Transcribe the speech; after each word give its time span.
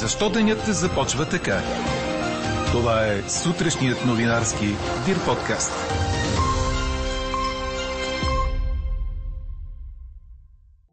Защо 0.00 0.30
денят 0.30 0.58
започва 0.66 1.28
така? 1.28 1.60
Това 2.72 3.06
е 3.06 3.22
сутрешният 3.22 4.06
новинарски 4.06 4.66
Дир 5.06 5.16
подкаст. 5.26 5.72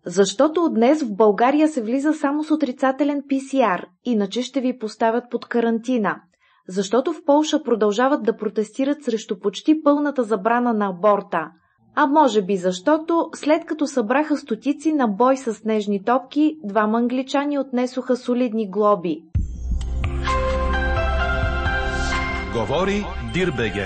Защото 0.05 0.63
от 0.63 0.73
днес 0.73 1.03
в 1.03 1.15
България 1.15 1.67
се 1.67 1.81
влиза 1.81 2.13
само 2.13 2.44
с 2.44 2.51
отрицателен 2.51 3.23
ПСР, 3.29 3.85
иначе 4.05 4.41
ще 4.41 4.62
ви 4.62 4.77
поставят 4.79 5.23
под 5.31 5.45
карантина. 5.45 6.22
Защото 6.68 7.13
в 7.13 7.26
Полша 7.26 7.63
продължават 7.63 8.23
да 8.23 8.37
протестират 8.37 9.04
срещу 9.04 9.40
почти 9.40 9.83
пълната 9.83 10.23
забрана 10.23 10.73
на 10.73 10.90
аборта– 10.90 11.51
а 11.96 12.08
може 12.08 12.42
би 12.42 12.58
защото, 12.58 13.29
след 13.35 13.65
като 13.65 13.87
събраха 13.87 14.37
стотици 14.37 14.94
на 14.94 15.08
бой 15.08 15.37
с 15.37 15.53
снежни 15.53 16.03
топки, 16.03 16.58
двама 16.63 16.98
англичани 16.98 17.59
отнесоха 17.59 18.16
солидни 18.16 18.70
глоби. 18.70 19.23
Говори 22.54 23.05
Дирбеге. 23.34 23.86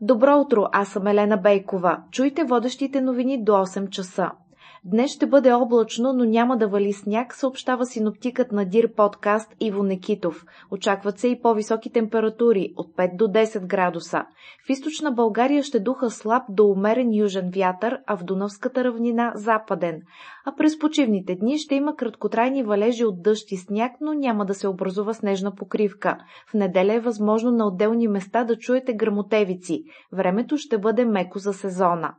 Добро 0.00 0.40
утро, 0.40 0.66
аз 0.72 0.88
съм 0.88 1.06
Елена 1.06 1.36
Бейкова. 1.36 1.98
Чуйте 2.10 2.44
водещите 2.44 3.00
новини 3.00 3.44
до 3.44 3.52
8 3.52 3.88
часа. 3.88 4.30
Днес 4.84 5.12
ще 5.12 5.26
бъде 5.26 5.52
облачно, 5.52 6.12
но 6.12 6.24
няма 6.24 6.56
да 6.56 6.68
вали 6.68 6.92
сняг, 6.92 7.34
съобщава 7.34 7.86
синоптикът 7.86 8.52
на 8.52 8.64
Дир 8.64 8.94
подкаст 8.94 9.54
Иво 9.60 9.82
Некитов. 9.82 10.44
Очакват 10.70 11.18
се 11.18 11.28
и 11.28 11.40
по-високи 11.42 11.92
температури 11.92 12.72
от 12.76 12.96
5 12.96 13.16
до 13.16 13.24
10 13.24 13.66
градуса. 13.66 14.24
В 14.66 14.70
източна 14.70 15.12
България 15.12 15.62
ще 15.62 15.80
духа 15.80 16.10
слаб 16.10 16.42
до 16.48 16.66
умерен 16.66 17.14
южен 17.14 17.50
вятър, 17.54 17.98
а 18.06 18.16
в 18.16 18.24
Дунавската 18.24 18.84
равнина 18.84 19.32
западен. 19.34 20.02
А 20.46 20.54
през 20.56 20.78
почивните 20.78 21.34
дни 21.34 21.58
ще 21.58 21.74
има 21.74 21.96
краткотрайни 21.96 22.62
валежи 22.62 23.04
от 23.04 23.22
дъжд 23.22 23.52
и 23.52 23.56
сняг, 23.56 23.92
но 24.00 24.14
няма 24.14 24.46
да 24.46 24.54
се 24.54 24.68
образува 24.68 25.14
снежна 25.14 25.54
покривка. 25.54 26.18
В 26.50 26.54
неделя 26.54 26.94
е 26.94 27.00
възможно 27.00 27.50
на 27.50 27.66
отделни 27.66 28.08
места 28.08 28.44
да 28.44 28.56
чуете 28.56 28.94
грамотевици. 28.94 29.84
Времето 30.12 30.56
ще 30.56 30.78
бъде 30.78 31.04
меко 31.04 31.38
за 31.38 31.52
сезона. 31.52 32.14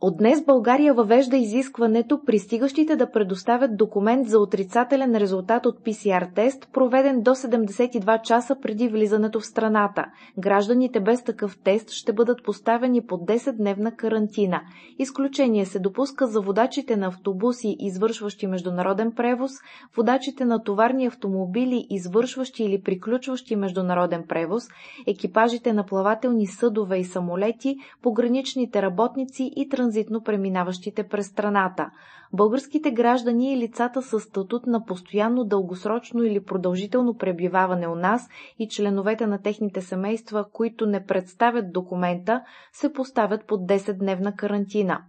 От 0.00 0.16
днес 0.16 0.44
България 0.44 0.94
въвежда 0.94 1.36
изискването 1.36 2.20
пристигащите 2.26 2.96
да 2.96 3.10
предоставят 3.10 3.76
документ 3.76 4.28
за 4.28 4.38
отрицателен 4.38 5.16
резултат 5.16 5.66
от 5.66 5.84
ПСР 5.84 6.28
тест, 6.34 6.68
проведен 6.72 7.22
до 7.22 7.30
72 7.30 8.22
часа 8.22 8.56
преди 8.62 8.88
влизането 8.88 9.40
в 9.40 9.46
страната. 9.46 10.04
Гражданите 10.38 11.00
без 11.00 11.24
такъв 11.24 11.58
тест 11.64 11.90
ще 11.90 12.12
бъдат 12.12 12.44
поставени 12.44 13.06
под 13.06 13.20
10-дневна 13.20 13.96
карантина. 13.96 14.60
Изключение 14.98 15.66
се 15.66 15.78
допуска 15.78 16.26
за 16.26 16.40
водачите 16.40 16.96
на 16.96 17.06
автобуси, 17.06 17.76
извършващи 17.78 18.46
международен 18.46 19.12
превоз, 19.12 19.52
водачите 19.96 20.44
на 20.44 20.62
товарни 20.62 21.06
автомобили, 21.06 21.86
извършващи 21.90 22.64
или 22.64 22.82
приключващи 22.82 23.56
международен 23.56 24.24
превоз, 24.28 24.62
екипажите 25.06 25.72
на 25.72 25.86
плавателни 25.86 26.46
съдове 26.46 26.98
и 26.98 27.04
самолети, 27.04 27.76
пограничните 28.02 28.82
работници 28.82 29.52
и 29.56 29.68
транспортни 29.68 29.87
транзитно 29.88 30.22
преминаващите 30.22 31.08
през 31.08 31.26
страната. 31.26 31.90
Българските 32.32 32.90
граждани 32.90 33.52
и 33.52 33.56
лицата 33.56 34.02
с 34.02 34.20
статут 34.20 34.66
на 34.66 34.84
постоянно, 34.84 35.44
дългосрочно 35.44 36.22
или 36.22 36.44
продължително 36.44 37.16
пребиваване 37.16 37.88
у 37.88 37.94
нас 37.94 38.28
и 38.58 38.68
членовете 38.68 39.26
на 39.26 39.42
техните 39.42 39.80
семейства, 39.80 40.44
които 40.52 40.86
не 40.86 41.04
представят 41.04 41.72
документа, 41.72 42.42
се 42.72 42.92
поставят 42.92 43.46
под 43.46 43.60
10-дневна 43.60 44.36
карантина. 44.36 45.00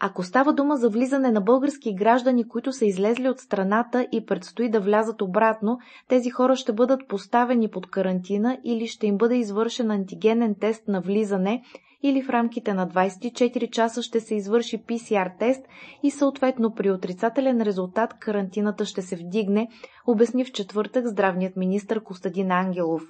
Ако 0.00 0.22
става 0.22 0.52
дума 0.52 0.76
за 0.76 0.88
влизане 0.88 1.30
на 1.30 1.40
български 1.40 1.94
граждани, 1.94 2.48
които 2.48 2.72
са 2.72 2.84
излезли 2.84 3.28
от 3.28 3.38
страната 3.38 4.06
и 4.12 4.26
предстои 4.26 4.70
да 4.70 4.80
влязат 4.80 5.22
обратно, 5.22 5.78
тези 6.08 6.30
хора 6.30 6.56
ще 6.56 6.72
бъдат 6.72 7.08
поставени 7.08 7.70
под 7.70 7.90
карантина 7.90 8.58
или 8.64 8.86
ще 8.86 9.06
им 9.06 9.16
бъде 9.16 9.36
извършен 9.36 9.90
антигенен 9.90 10.54
тест 10.60 10.88
на 10.88 11.00
влизане 11.00 11.62
или 12.02 12.22
в 12.22 12.30
рамките 12.30 12.74
на 12.74 12.88
24 12.88 13.70
часа 13.70 14.02
ще 14.02 14.20
се 14.20 14.34
извърши 14.34 14.78
PCR 14.78 15.38
тест 15.38 15.62
и 16.02 16.10
съответно 16.10 16.74
при 16.74 16.90
отрицателен 16.90 17.62
резултат 17.62 18.14
карантината 18.18 18.84
ще 18.84 19.02
се 19.02 19.16
вдигне, 19.16 19.68
обясни 20.06 20.44
в 20.44 20.52
четвъртък 20.52 21.06
здравният 21.06 21.56
министр 21.56 22.00
Костадин 22.00 22.50
Ангелов. 22.50 23.02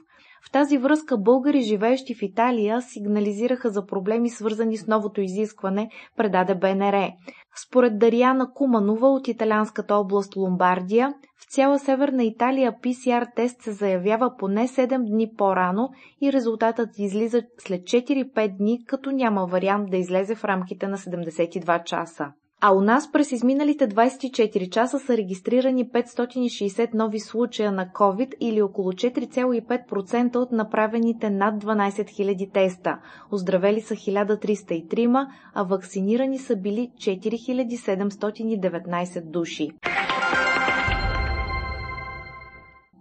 В 0.47 0.51
тази 0.51 0.79
връзка 0.79 1.19
българи, 1.19 1.61
живеещи 1.61 2.15
в 2.15 2.23
Италия, 2.23 2.83
сигнализираха 2.83 3.71
за 3.71 3.87
проблеми 3.87 4.31
свързани 4.31 4.77
с 4.77 4.87
новото 4.87 5.21
изискване, 5.21 5.91
предаде 6.17 6.55
БНР. 6.55 7.11
Според 7.67 7.99
Дариана 7.99 8.53
Куманова 8.55 9.09
от 9.09 9.29
италианската 9.29 9.95
област 9.95 10.37
Ломбардия, 10.37 11.15
в 11.39 11.53
цяла 11.55 11.79
Северна 11.79 12.25
Италия 12.25 12.73
PCR 12.83 13.35
тест 13.37 13.63
се 13.63 13.73
заявява 13.73 14.37
поне 14.39 14.69
7 14.69 15.07
дни 15.07 15.31
по-рано 15.37 15.89
и 16.23 16.33
резултатът 16.33 16.89
излиза 16.99 17.43
след 17.59 17.83
4-5 17.83 18.57
дни, 18.57 18.85
като 18.87 19.11
няма 19.11 19.47
вариант 19.47 19.91
да 19.91 19.97
излезе 19.97 20.35
в 20.35 20.45
рамките 20.45 20.89
на 20.89 20.99
72 20.99 21.85
часа. 21.85 22.33
А 22.61 22.73
у 22.73 22.81
нас 22.81 23.13
през 23.13 23.33
изминалите 23.33 23.89
24 23.89 24.71
часа 24.71 24.99
са 24.99 25.17
регистрирани 25.17 25.91
560 25.91 26.95
нови 26.95 27.21
случая 27.21 27.73
на 27.73 27.87
COVID 27.87 28.35
или 28.41 28.63
около 28.63 28.93
4,5% 28.93 30.37
от 30.37 30.53
направените 30.53 31.31
над 31.31 31.65
12 31.65 31.91
000 31.91 32.53
теста. 32.53 32.99
Оздравели 33.33 33.81
са 33.81 33.95
1303, 33.95 35.27
а 35.55 35.63
вакцинирани 35.63 36.39
са 36.39 36.57
били 36.57 36.91
4719 36.99 39.31
души. 39.31 39.71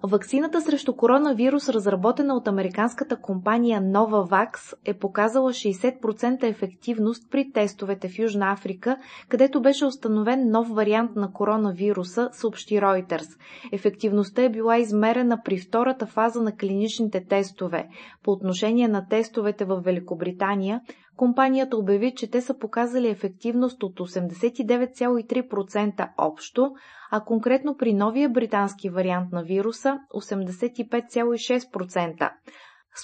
Ваксината 0.08 0.62
срещу 0.62 0.96
коронавирус, 0.96 1.70
разработена 1.70 2.36
от 2.36 2.48
американската 2.48 3.22
компания 3.22 3.82
Novavax, 3.82 4.74
е 4.86 4.94
показала 4.94 5.54
60% 5.54 6.44
ефективност 6.44 7.32
при 7.32 7.52
тестовете 7.52 8.10
в 8.10 8.20
Южна 8.20 8.52
Африка, 8.52 8.98
където 9.30 9.62
беше 9.62 9.86
установен 9.86 10.52
нов 10.52 10.70
вариант 10.70 11.16
на 11.16 11.34
коронавируса, 11.34 12.30
съобщи 12.32 12.76
Reuters. 12.76 13.40
Ефективността 13.72 14.44
е 14.44 14.50
била 14.50 14.78
измерена 14.78 15.42
при 15.46 15.58
втората 15.58 16.06
фаза 16.06 16.42
на 16.42 16.56
клиничните 16.56 17.26
тестове. 17.26 17.88
По 18.24 18.32
отношение 18.32 18.88
на 18.88 19.08
тестовете 19.08 19.66
в 19.66 19.82
Великобритания, 19.82 20.82
компанията 21.18 21.78
обяви, 21.78 22.14
че 22.16 22.32
те 22.32 22.42
са 22.42 22.58
показали 22.58 23.10
ефективност 23.10 23.84
от 23.84 24.00
89,3% 24.00 26.10
общо, 26.18 26.72
а 27.16 27.22
конкретно 27.22 27.78
при 27.78 27.94
новия 27.94 28.30
британски 28.30 28.90
вариант 28.90 29.32
на 29.32 29.44
вируса 29.44 30.00
85,6%. 30.16 32.32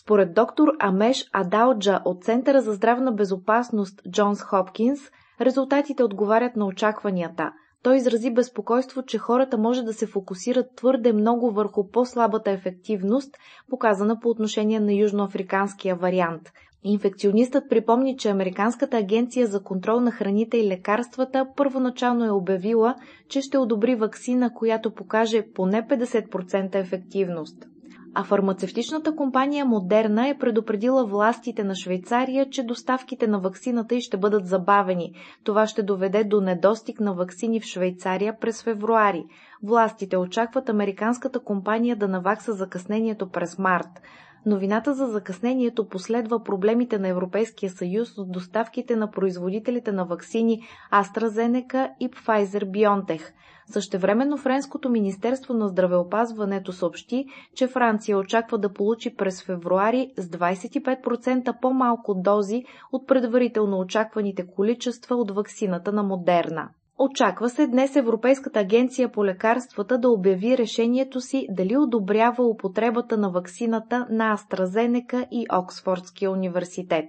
Според 0.01 0.33
доктор 0.33 0.67
Амеш 0.79 1.29
Адалджа 1.33 2.01
от 2.05 2.23
Центъра 2.23 2.61
за 2.61 2.73
здравна 2.73 3.11
безопасност 3.11 4.01
Джонс 4.11 4.41
Хопкинс, 4.41 4.99
резултатите 5.41 6.03
отговарят 6.03 6.55
на 6.55 6.65
очакванията. 6.65 7.51
Той 7.83 7.97
изрази 7.97 8.33
безпокойство, 8.33 9.03
че 9.03 9.17
хората 9.17 9.57
може 9.57 9.83
да 9.83 9.93
се 9.93 10.07
фокусират 10.07 10.75
твърде 10.75 11.13
много 11.13 11.51
върху 11.51 11.89
по-слабата 11.89 12.51
ефективност, 12.51 13.37
показана 13.69 14.19
по 14.19 14.29
отношение 14.29 14.79
на 14.79 14.93
южноафриканския 14.93 15.95
вариант. 15.95 16.51
Инфекционистът 16.83 17.69
припомни, 17.69 18.17
че 18.17 18.29
Американската 18.29 18.97
агенция 18.97 19.47
за 19.47 19.63
контрол 19.63 19.99
на 19.99 20.11
храните 20.11 20.57
и 20.57 20.67
лекарствата 20.67 21.45
първоначално 21.55 22.25
е 22.25 22.31
обявила, 22.31 22.95
че 23.29 23.41
ще 23.41 23.57
одобри 23.57 23.95
вакцина, 23.95 24.53
която 24.53 24.91
покаже 24.91 25.43
поне 25.53 25.87
50% 25.87 26.75
ефективност. 26.75 27.67
А 28.13 28.23
фармацевтичната 28.23 29.15
компания 29.15 29.65
Модерна 29.65 30.27
е 30.27 30.37
предупредила 30.37 31.05
властите 31.05 31.63
на 31.63 31.75
Швейцария, 31.75 32.49
че 32.49 32.63
доставките 32.63 33.27
на 33.27 33.39
ваксината 33.39 33.95
й 33.95 34.01
ще 34.01 34.17
бъдат 34.17 34.47
забавени. 34.47 35.13
Това 35.43 35.67
ще 35.67 35.83
доведе 35.83 36.23
до 36.23 36.41
недостиг 36.41 36.99
на 36.99 37.13
ваксини 37.13 37.59
в 37.59 37.63
Швейцария 37.63 38.39
през 38.39 38.63
февруари. 38.63 39.23
Властите 39.63 40.17
очакват 40.17 40.69
американската 40.69 41.39
компания 41.39 41.95
да 41.95 42.07
навакса 42.07 42.53
закъснението 42.53 43.29
през 43.29 43.57
март. 43.57 44.01
Новината 44.45 44.93
за 44.93 45.07
закъснението 45.07 45.87
последва 45.87 46.43
проблемите 46.43 46.99
на 46.99 47.07
Европейския 47.07 47.69
съюз 47.69 48.17
от 48.17 48.31
доставките 48.31 48.95
на 48.95 49.11
производителите 49.11 49.91
на 49.91 50.05
ваксини 50.05 50.61
AstraZeneca 50.91 51.91
и 51.99 52.09
Pfizer-BioNTech. 52.09 53.21
Същевременно 53.65 54.37
Френското 54.37 54.89
министерство 54.89 55.53
на 55.53 55.67
здравеопазването 55.67 56.71
съобщи, 56.71 57.25
че 57.55 57.67
Франция 57.67 58.17
очаква 58.17 58.57
да 58.57 58.73
получи 58.73 59.15
през 59.15 59.43
февруари 59.43 60.11
с 60.17 60.27
25% 60.27 61.59
по-малко 61.61 62.13
дози 62.15 62.63
от 62.91 63.07
предварително 63.07 63.79
очакваните 63.79 64.47
количества 64.47 65.15
от 65.15 65.31
ваксината 65.31 65.91
на 65.91 66.03
Модерна. 66.03 66.69
Очаква 66.99 67.49
се 67.49 67.67
днес 67.67 67.95
Европейската 67.95 68.59
агенция 68.59 69.11
по 69.11 69.25
лекарствата 69.25 69.97
да 69.97 70.09
обяви 70.09 70.57
решението 70.57 71.21
си 71.21 71.47
дали 71.49 71.77
одобрява 71.77 72.43
употребата 72.43 73.17
на 73.17 73.29
ваксината 73.29 74.07
на 74.09 74.37
AstraZeneca 74.37 75.27
и 75.31 75.45
Оксфордския 75.51 76.31
университет. 76.31 77.05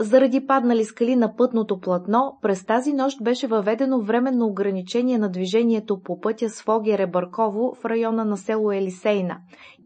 Заради 0.00 0.46
паднали 0.46 0.84
скали 0.84 1.16
на 1.16 1.36
пътното 1.36 1.80
платно, 1.80 2.38
през 2.42 2.66
тази 2.66 2.92
нощ 2.92 3.22
беше 3.22 3.46
въведено 3.46 4.00
временно 4.00 4.46
ограничение 4.46 5.18
на 5.18 5.30
движението 5.30 6.00
по 6.02 6.20
пътя 6.20 6.48
Своге-Ребърково 6.48 7.74
в 7.74 7.84
района 7.84 8.24
на 8.24 8.36
село 8.36 8.72
Елисейна. 8.72 9.38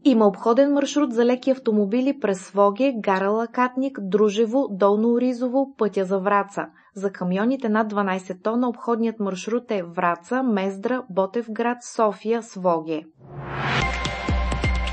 Има 0.06 0.27
обходен 0.27 0.73
маршрут 0.73 1.12
за 1.12 1.25
леки 1.25 1.51
автомобили 1.51 2.21
през 2.21 2.41
Своге, 2.41 2.93
Гара 2.97 3.31
Лакатник, 3.31 3.99
Дружево, 4.01 4.69
Долно 4.71 5.12
Оризово, 5.12 5.75
пътя 5.79 6.05
за 6.05 6.19
Враца. 6.19 6.67
За 6.95 7.12
камионите 7.12 7.69
над 7.69 7.93
12 7.93 8.43
тона 8.43 8.69
обходният 8.69 9.21
маршрут 9.21 9.71
е 9.71 9.83
Враца, 9.83 10.43
Мездра, 10.43 11.03
Ботевград, 11.11 11.79
София, 11.83 12.43
Своге. 12.43 13.03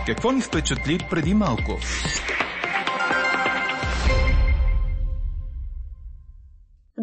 Какво 0.06 0.31
ни 0.31 0.42
впечатли 0.42 0.98
преди 1.10 1.34
малко? 1.34 1.72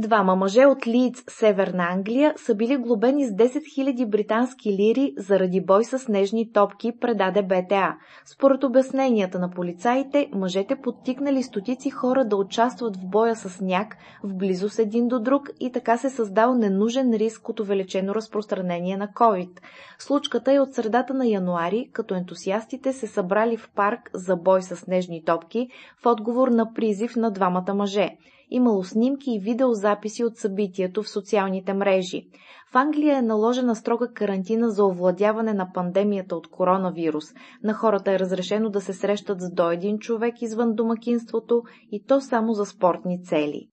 Двама 0.00 0.36
мъже 0.36 0.66
от 0.66 0.86
Лийдс, 0.86 1.22
Северна 1.28 1.88
Англия, 1.90 2.34
са 2.36 2.54
били 2.54 2.76
глобени 2.76 3.26
с 3.26 3.30
10 3.30 3.46
000 3.48 4.06
британски 4.06 4.72
лири 4.72 5.14
заради 5.16 5.60
бой 5.60 5.84
с 5.84 5.98
снежни 5.98 6.52
топки, 6.52 6.92
предаде 7.00 7.42
БТА. 7.42 7.96
Според 8.24 8.64
обясненията 8.64 9.38
на 9.38 9.50
полицаите, 9.50 10.28
мъжете 10.34 10.76
подтикнали 10.76 11.42
стотици 11.42 11.90
хора 11.90 12.24
да 12.24 12.36
участват 12.36 12.96
в 12.96 13.06
боя 13.06 13.36
с 13.36 13.48
сняг 13.48 13.96
в 14.24 14.34
близост 14.34 14.78
един 14.78 15.08
до 15.08 15.20
друг 15.20 15.50
и 15.60 15.72
така 15.72 15.96
се 15.96 16.10
създал 16.10 16.54
ненужен 16.54 17.12
риск 17.12 17.48
от 17.48 17.60
увеличено 17.60 18.14
разпространение 18.14 18.96
на 18.96 19.08
COVID. 19.08 19.60
Случката 19.98 20.52
е 20.52 20.60
от 20.60 20.74
средата 20.74 21.14
на 21.14 21.26
януари, 21.26 21.90
като 21.92 22.14
ентусиастите 22.14 22.92
се 22.92 23.06
събрали 23.06 23.56
в 23.56 23.70
парк 23.74 24.10
за 24.14 24.36
бой 24.36 24.62
с 24.62 24.76
снежни 24.76 25.24
топки 25.24 25.68
в 26.02 26.06
отговор 26.06 26.48
на 26.48 26.72
призив 26.74 27.16
на 27.16 27.30
двамата 27.30 27.74
мъже. 27.74 28.10
Имало 28.50 28.84
снимки 28.84 29.30
и 29.30 29.38
видеозаписи 29.38 30.24
от 30.24 30.36
събитието 30.36 31.02
в 31.02 31.10
социалните 31.10 31.74
мрежи. 31.74 32.28
В 32.72 32.76
Англия 32.76 33.18
е 33.18 33.22
наложена 33.22 33.76
строга 33.76 34.12
карантина 34.12 34.70
за 34.70 34.84
овладяване 34.84 35.54
на 35.54 35.72
пандемията 35.74 36.36
от 36.36 36.48
коронавирус. 36.50 37.24
На 37.64 37.74
хората 37.74 38.12
е 38.12 38.18
разрешено 38.18 38.70
да 38.70 38.80
се 38.80 38.92
срещат 38.92 39.40
с 39.40 39.50
до 39.50 39.70
един 39.70 39.98
човек 39.98 40.42
извън 40.42 40.74
домакинството 40.74 41.62
и 41.92 42.04
то 42.06 42.20
само 42.20 42.52
за 42.52 42.66
спортни 42.66 43.24
цели. 43.24 43.68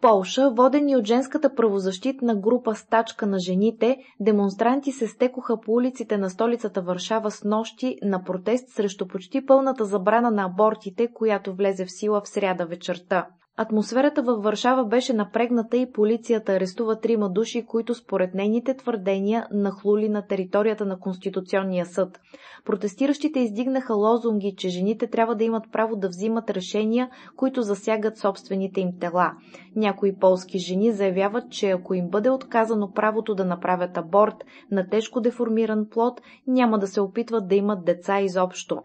Полша, 0.00 0.50
водени 0.50 0.96
от 0.96 1.06
женската 1.06 1.54
правозащитна 1.54 2.36
група 2.36 2.74
Стачка 2.74 3.26
на 3.26 3.38
жените, 3.38 3.96
демонстранти 4.20 4.92
се 4.92 5.06
стекоха 5.06 5.60
по 5.60 5.72
улиците 5.72 6.18
на 6.18 6.30
столицата 6.30 6.82
Варшава 6.82 7.30
с 7.30 7.44
нощи 7.44 7.98
на 8.02 8.24
протест 8.24 8.68
срещу 8.68 9.08
почти 9.08 9.46
пълната 9.46 9.84
забрана 9.84 10.30
на 10.30 10.44
абортите, 10.44 11.08
която 11.14 11.54
влезе 11.54 11.84
в 11.84 11.92
сила 11.92 12.20
в 12.20 12.28
сряда 12.28 12.66
вечерта. 12.66 13.26
Атмосферата 13.60 14.22
във 14.22 14.42
Варшава 14.42 14.84
беше 14.84 15.12
напрегната 15.12 15.76
и 15.76 15.92
полицията 15.92 16.52
арестува 16.52 17.00
трима 17.00 17.30
души, 17.30 17.66
които 17.66 17.94
според 17.94 18.34
нейните 18.34 18.76
твърдения 18.76 19.46
нахлули 19.52 20.08
на 20.08 20.26
територията 20.26 20.86
на 20.86 20.98
Конституционния 20.98 21.86
съд. 21.86 22.20
Протестиращите 22.64 23.40
издигнаха 23.40 23.94
лозунги, 23.94 24.54
че 24.56 24.68
жените 24.68 25.06
трябва 25.06 25.34
да 25.34 25.44
имат 25.44 25.64
право 25.72 25.96
да 25.96 26.08
взимат 26.08 26.50
решения, 26.50 27.10
които 27.36 27.62
засягат 27.62 28.18
собствените 28.18 28.80
им 28.80 28.90
тела. 29.00 29.32
Някои 29.76 30.16
полски 30.16 30.58
жени 30.58 30.92
заявяват, 30.92 31.50
че 31.50 31.70
ако 31.70 31.94
им 31.94 32.08
бъде 32.10 32.30
отказано 32.30 32.92
правото 32.92 33.34
да 33.34 33.44
направят 33.44 33.96
аборт 33.96 34.44
на 34.70 34.88
тежко 34.88 35.20
деформиран 35.20 35.86
плод, 35.90 36.20
няма 36.46 36.78
да 36.78 36.86
се 36.86 37.00
опитват 37.00 37.48
да 37.48 37.54
имат 37.54 37.84
деца 37.84 38.20
изобщо. 38.20 38.82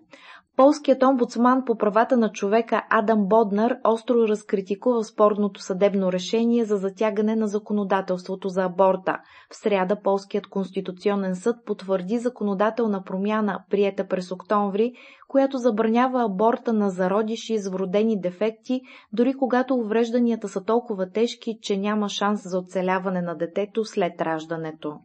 Полският 0.57 1.03
омбудсман 1.03 1.65
по 1.65 1.75
правата 1.77 2.17
на 2.17 2.31
човека 2.31 2.83
Адам 2.89 3.27
Боднар 3.27 3.77
остро 3.83 4.27
разкритикува 4.27 5.03
спорното 5.03 5.61
съдебно 5.61 6.11
решение 6.11 6.65
за 6.65 6.77
затягане 6.77 7.35
на 7.35 7.47
законодателството 7.47 8.49
за 8.49 8.63
аборта. 8.63 9.17
В 9.51 9.55
сряда 9.55 10.01
Полският 10.01 10.47
конституционен 10.47 11.35
съд 11.35 11.55
потвърди 11.65 12.17
законодателна 12.17 13.03
промяна, 13.03 13.63
приета 13.69 14.07
през 14.07 14.31
октомври, 14.31 14.93
която 15.27 15.57
забранява 15.57 16.23
аборта 16.23 16.73
на 16.73 16.89
зародиши 16.89 17.57
с 17.57 17.69
вродени 17.69 18.19
дефекти, 18.21 18.81
дори 19.13 19.33
когато 19.33 19.75
уврежданията 19.75 20.47
са 20.49 20.63
толкова 20.63 21.09
тежки, 21.09 21.57
че 21.61 21.77
няма 21.77 22.09
шанс 22.09 22.41
за 22.43 22.59
оцеляване 22.59 23.21
на 23.21 23.35
детето 23.35 23.85
след 23.85 24.21
раждането. 24.21 24.99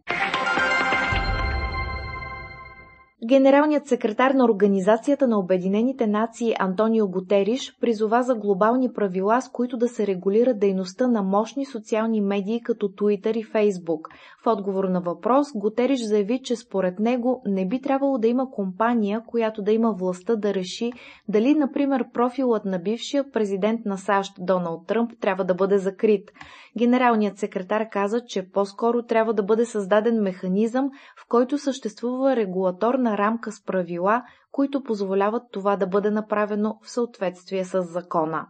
Генералният 3.25 3.87
секретар 3.87 4.31
на 4.31 4.45
Организацията 4.45 5.29
на 5.29 5.39
Обединените 5.39 6.07
нации 6.07 6.55
Антонио 6.59 7.09
Гутериш 7.09 7.77
призова 7.81 8.23
за 8.23 8.35
глобални 8.35 8.93
правила, 8.93 9.41
с 9.41 9.49
които 9.49 9.77
да 9.77 9.89
се 9.89 10.07
регулира 10.07 10.55
дейността 10.55 11.07
на 11.07 11.23
мощни 11.23 11.67
социални 11.67 12.21
медии 12.21 12.61
като 12.61 12.89
Twitter 12.89 13.37
и 13.37 13.45
Facebook. 13.45 14.01
В 14.45 14.47
отговор 14.47 14.85
на 14.85 15.01
въпрос, 15.01 15.47
Гутериш 15.55 16.01
заяви, 16.05 16.41
че 16.43 16.57
според 16.57 16.99
него 16.99 17.43
не 17.47 17.69
би 17.69 17.81
трябвало 17.81 18.19
да 18.19 18.29
има 18.29 18.51
компания, 18.51 19.23
която 19.27 19.63
да 19.63 19.73
има 19.73 19.93
властта 19.93 20.37
да 20.37 20.55
реши 20.55 20.93
дали, 21.29 21.55
например, 21.55 22.05
профилът 22.13 22.65
на 22.65 22.79
бившия 22.79 23.31
президент 23.31 23.81
на 23.85 23.99
САЩ 23.99 24.33
Доналд 24.39 24.87
Тръмп 24.87 25.13
трябва 25.21 25.45
да 25.45 25.55
бъде 25.55 25.79
закрит. 25.79 26.31
Генералният 26.79 27.39
секретар 27.39 27.89
каза, 27.91 28.21
че 28.27 28.51
по-скоро 28.51 29.03
трябва 29.03 29.35
да 29.35 29.43
бъде 29.43 29.67
създаден 29.67 30.23
механизъм, 30.23 30.91
в 31.23 31.29
който 31.29 31.59
съществува 31.59 32.37
регулаторна 32.37 33.08
рамка 33.17 33.53
с 33.53 33.65
правила, 33.65 34.23
които 34.53 34.83
позволяват 34.83 35.43
това 35.53 35.77
да 35.77 35.87
бъде 35.87 36.11
направено 36.11 36.79
в 36.83 36.91
съответствие 36.91 37.65
с 37.65 37.83
закона. 37.83 38.47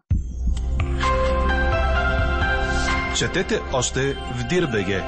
Четете 3.19 3.61
още 3.75 4.01
в 4.15 4.49
Дирбеге. 4.49 5.03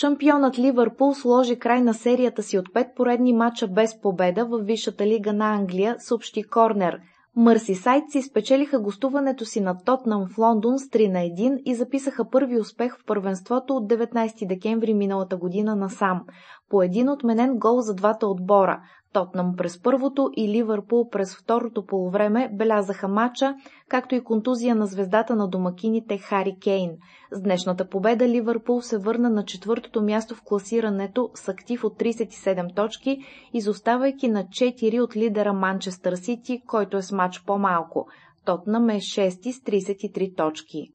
Шампионът 0.00 0.58
Ливърпул 0.58 1.14
сложи 1.14 1.58
край 1.58 1.80
на 1.80 1.94
серията 1.94 2.42
си 2.42 2.58
от 2.58 2.74
пет 2.74 2.86
поредни 2.96 3.32
мача 3.32 3.68
без 3.68 4.00
победа 4.00 4.44
в 4.44 4.58
Висшата 4.62 5.06
лига 5.06 5.32
на 5.32 5.54
Англия, 5.54 5.96
съобщи 5.98 6.42
Корнер– 6.42 7.00
Мърсисайдци 7.36 8.22
спечелиха 8.22 8.80
гостуването 8.80 9.44
си 9.44 9.60
на 9.60 9.78
Тотнам 9.84 10.26
в 10.28 10.38
Лондон 10.38 10.78
с 10.78 10.82
3 10.82 11.12
на 11.12 11.18
1 11.18 11.62
и 11.64 11.74
записаха 11.74 12.30
първи 12.30 12.60
успех 12.60 12.96
в 12.98 13.04
първенството 13.06 13.74
от 13.74 13.92
19 13.92 14.46
декември 14.48 14.94
миналата 14.94 15.36
година 15.36 15.76
насам. 15.76 16.24
По 16.70 16.82
един 16.82 17.08
отменен 17.08 17.58
гол 17.58 17.80
за 17.80 17.94
двата 17.94 18.26
отбора. 18.26 18.82
Тотнам 19.14 19.56
през 19.56 19.82
първото 19.82 20.30
и 20.36 20.48
Ливърпул 20.48 21.08
през 21.08 21.36
второто 21.36 21.86
полувреме 21.86 22.50
белязаха 22.52 23.08
матча, 23.08 23.54
както 23.88 24.14
и 24.14 24.24
контузия 24.24 24.74
на 24.74 24.86
звездата 24.86 25.36
на 25.36 25.48
домакините 25.48 26.18
Хари 26.18 26.56
Кейн. 26.62 26.90
С 27.32 27.42
днешната 27.42 27.88
победа 27.88 28.28
Ливърпул 28.28 28.82
се 28.82 28.98
върна 28.98 29.30
на 29.30 29.44
четвъртото 29.44 30.02
място 30.02 30.34
в 30.34 30.42
класирането 30.44 31.30
с 31.34 31.48
актив 31.48 31.84
от 31.84 31.98
37 31.98 32.76
точки, 32.76 33.18
изоставайки 33.52 34.28
на 34.28 34.44
4 34.44 35.00
от 35.00 35.16
лидера 35.16 35.52
Манчестър 35.52 36.16
Сити, 36.16 36.62
който 36.66 36.96
е 36.96 37.02
с 37.02 37.12
матч 37.12 37.42
по-малко. 37.46 38.06
Тотнам 38.44 38.90
е 38.90 38.96
6 38.96 39.50
с 39.50 39.60
33 39.60 40.36
точки. 40.36 40.90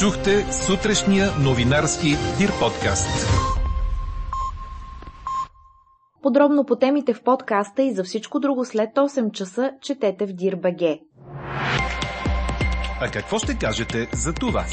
Чухте 0.00 0.52
сутрешния 0.52 1.26
новинарски 1.44 2.08
Дир 2.38 2.50
подкаст. 2.60 3.63
Подробно 6.24 6.64
по 6.64 6.76
темите 6.76 7.14
в 7.14 7.22
подкаста 7.22 7.82
и 7.82 7.94
за 7.94 8.04
всичко 8.04 8.40
друго 8.40 8.64
след 8.64 8.90
8 8.94 9.30
часа 9.32 9.72
четете 9.80 10.26
в 10.26 10.32
Дир.бг. 10.32 10.98
А 13.00 13.10
какво 13.12 13.38
ще 13.38 13.58
кажете 13.58 14.08
за 14.14 14.32
това? 14.32 14.64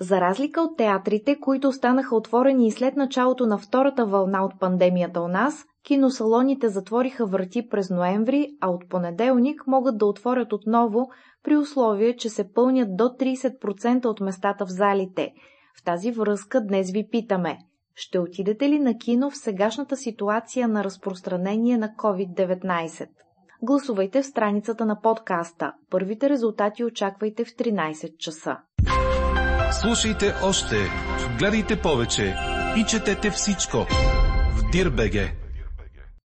За 0.00 0.20
разлика 0.20 0.60
от 0.60 0.76
театрите, 0.76 1.40
които 1.40 1.68
останаха 1.68 2.16
отворени 2.16 2.66
и 2.66 2.70
след 2.70 2.96
началото 2.96 3.46
на 3.46 3.58
втората 3.58 4.06
вълна 4.06 4.44
от 4.44 4.60
пандемията 4.60 5.20
у 5.20 5.28
нас, 5.28 5.64
киносалоните 5.84 6.68
затвориха 6.68 7.26
врати 7.26 7.68
през 7.68 7.90
ноември, 7.90 8.48
а 8.60 8.68
от 8.70 8.88
понеделник 8.88 9.66
могат 9.66 9.98
да 9.98 10.06
отворят 10.06 10.52
отново 10.52 11.08
при 11.44 11.56
условие, 11.56 12.16
че 12.16 12.28
се 12.28 12.52
пълнят 12.52 12.96
до 12.96 13.04
30% 13.04 14.06
от 14.06 14.20
местата 14.20 14.66
в 14.66 14.70
залите– 14.70 15.32
в 15.78 15.84
тази 15.84 16.12
връзка 16.12 16.60
днес 16.60 16.90
ви 16.90 17.08
питаме– 17.10 17.58
ще 18.00 18.18
отидете 18.18 18.68
ли 18.68 18.78
на 18.78 18.98
кино 18.98 19.30
в 19.30 19.36
сегашната 19.36 19.96
ситуация 19.96 20.68
на 20.68 20.84
разпространение 20.84 21.78
на 21.78 21.88
COVID-19? 21.88 23.08
Гласувайте 23.62 24.22
в 24.22 24.26
страницата 24.26 24.86
на 24.86 25.00
подкаста. 25.00 25.72
Първите 25.90 26.30
резултати 26.30 26.84
очаквайте 26.84 27.44
в 27.44 27.48
13 27.48 28.16
часа. 28.16 28.56
Слушайте 29.80 30.34
още, 30.44 30.76
гледайте 31.38 31.80
повече 31.82 32.34
и 32.76 32.84
четете 32.84 33.30
всичко 33.30 33.76
в 34.56 34.70
Дирбеге. 34.72 35.39